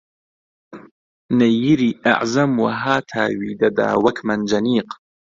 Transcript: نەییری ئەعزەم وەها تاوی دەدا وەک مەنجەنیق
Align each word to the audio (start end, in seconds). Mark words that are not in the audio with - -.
نەییری 1.39 1.91
ئەعزەم 2.05 2.51
وەها 2.63 2.97
تاوی 3.11 3.53
دەدا 3.61 3.89
وەک 4.03 4.17
مەنجەنیق 4.27 4.89